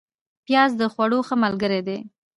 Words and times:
پیاز 0.45 0.71
د 0.81 0.83
خوړو 0.93 1.19
ښه 1.27 1.35
ملګری 1.43 1.81
دی 1.87 1.99